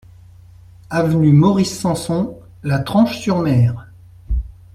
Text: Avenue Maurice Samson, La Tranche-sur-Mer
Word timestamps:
Avenue 0.89 1.31
Maurice 1.31 1.77
Samson, 1.79 2.39
La 2.63 2.79
Tranche-sur-Mer 2.79 3.87